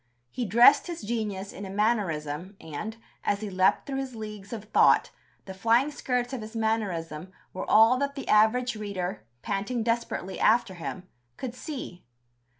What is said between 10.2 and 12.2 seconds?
after him could see.